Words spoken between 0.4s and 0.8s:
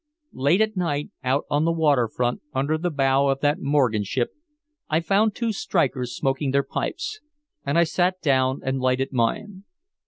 at